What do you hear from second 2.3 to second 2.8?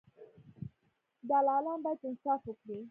وکړي.